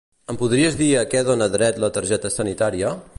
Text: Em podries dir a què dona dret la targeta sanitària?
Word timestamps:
Em 0.33 0.37
podries 0.43 0.77
dir 0.79 0.87
a 0.95 1.03
què 1.11 1.21
dona 1.29 1.49
dret 1.57 1.79
la 1.85 1.93
targeta 2.01 2.33
sanitària? 2.39 2.95